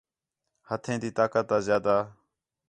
ہتھیں 0.69 0.97
تی 1.01 1.09
طاقت 1.17 1.47
آ 1.55 1.57
زیادہ 1.67 1.97